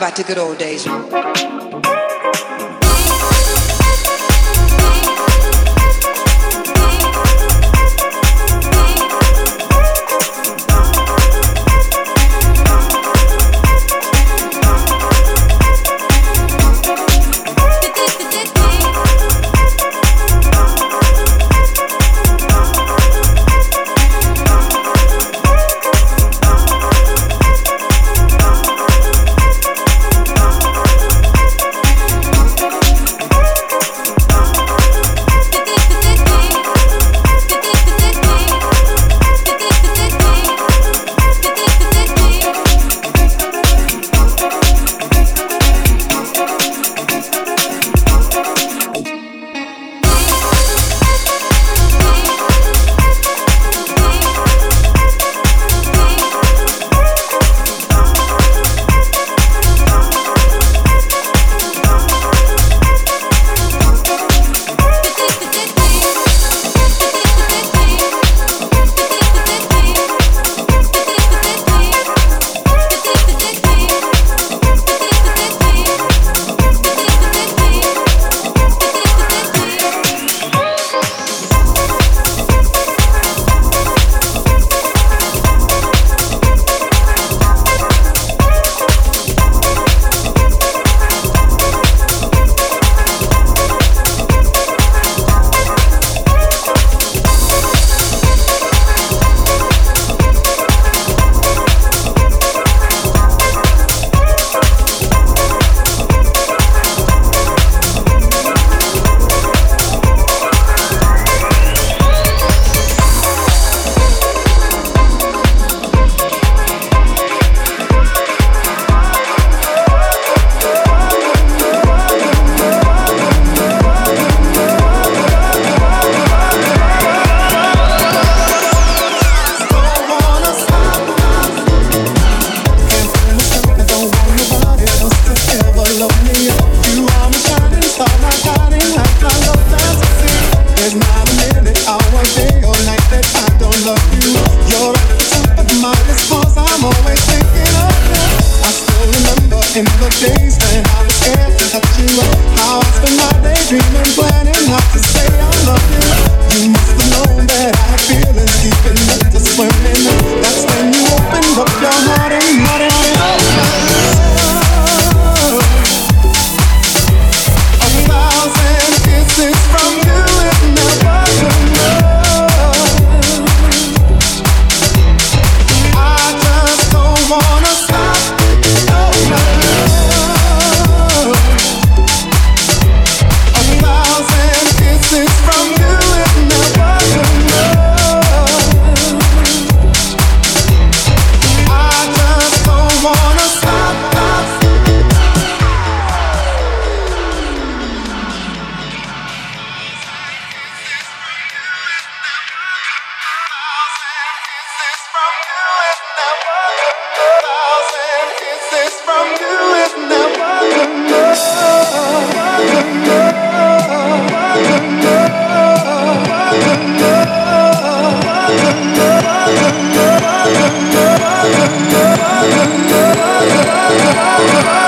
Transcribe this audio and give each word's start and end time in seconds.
talking 0.00 0.14
about 0.14 0.16
the 0.16 0.24
good 0.24 0.38
old 0.38 0.58
days. 0.58 0.89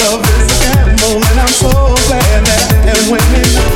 Love 0.00 0.22
is 0.26 0.36
a 0.42 0.64
gamble, 0.64 1.22
and 1.22 1.40
I'm 1.40 1.48
so 1.48 1.70
glad 2.08 2.44
that 2.46 2.74
and 2.88 3.10
when 3.10 3.73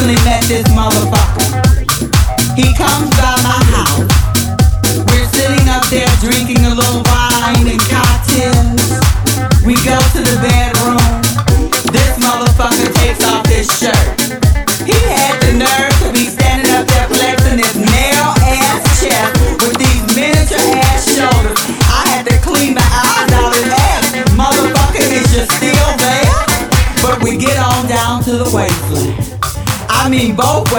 personally 0.00 0.24
met 0.24 0.42
this 0.44 0.66
motherfucker. 0.68 1.60
He 2.56 2.74
comes 2.74 3.09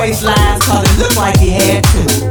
waistlines, 0.02 0.60
cause 0.62 0.84
it 0.84 0.98
looked 1.00 1.16
like 1.16 1.38
he 1.38 1.52
had 1.52 1.84
two. 1.84 2.31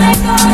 my 0.00 0.14
God. 0.14 0.49